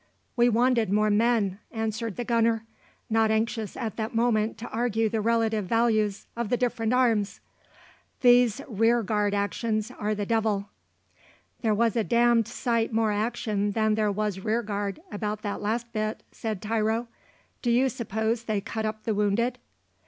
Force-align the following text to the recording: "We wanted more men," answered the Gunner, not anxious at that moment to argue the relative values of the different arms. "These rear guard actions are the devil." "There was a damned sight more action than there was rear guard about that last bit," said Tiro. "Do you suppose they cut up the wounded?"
"We 0.35 0.49
wanted 0.49 0.91
more 0.91 1.11
men," 1.11 1.59
answered 1.71 2.15
the 2.15 2.23
Gunner, 2.23 2.63
not 3.07 3.29
anxious 3.29 3.77
at 3.77 3.97
that 3.97 4.15
moment 4.15 4.57
to 4.57 4.69
argue 4.69 5.09
the 5.09 5.21
relative 5.21 5.65
values 5.65 6.25
of 6.35 6.49
the 6.49 6.57
different 6.57 6.91
arms. 6.91 7.39
"These 8.21 8.61
rear 8.67 9.03
guard 9.03 9.35
actions 9.35 9.91
are 9.91 10.15
the 10.15 10.25
devil." 10.25 10.69
"There 11.61 11.75
was 11.75 11.95
a 11.95 12.03
damned 12.03 12.47
sight 12.47 12.91
more 12.91 13.11
action 13.11 13.73
than 13.73 13.93
there 13.93 14.11
was 14.11 14.39
rear 14.39 14.63
guard 14.63 14.99
about 15.11 15.43
that 15.43 15.61
last 15.61 15.93
bit," 15.93 16.23
said 16.31 16.63
Tiro. 16.63 17.07
"Do 17.61 17.69
you 17.69 17.87
suppose 17.87 18.45
they 18.45 18.59
cut 18.59 18.87
up 18.87 19.03
the 19.03 19.13
wounded?" 19.13 19.59